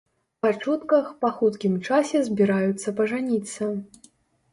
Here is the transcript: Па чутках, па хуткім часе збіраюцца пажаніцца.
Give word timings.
Па 0.43 0.49
чутках, 0.61 1.11
па 1.25 1.29
хуткім 1.39 1.75
часе 1.89 2.21
збіраюцца 2.29 2.95
пажаніцца. 3.01 3.69